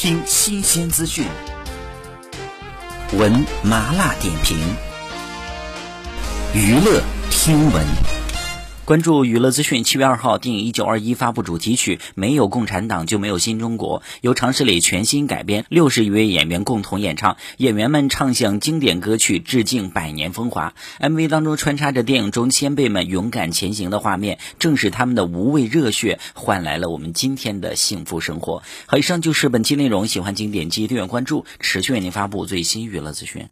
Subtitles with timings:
[0.00, 1.26] 听新鲜资讯，
[3.14, 4.56] 闻麻辣点评，
[6.54, 7.02] 娱乐
[7.32, 8.17] 听闻。
[8.88, 9.84] 关注娱乐资讯。
[9.84, 20.72] 七月二号，电影《一九二一》发布主题曲《没有共产党就没有新中国》，由常石磊全新改编，六十余位演员共同演唱，演员们唱响经典歌曲，致敬百年风华。
[21.00, 28.62] MV 当中穿插着电影中先辈们勇敢前行的画面，正是他们的无畏热血，换来了我们今天的幸福生活。
[28.86, 33.46] 好，以上就是本期内容，喜欢请点击订阅关注，持续为您发布最新娱乐资讯。